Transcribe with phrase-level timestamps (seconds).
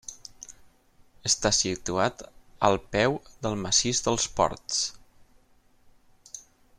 [1.29, 2.23] Està situat
[2.71, 4.81] al peu del massís dels Ports.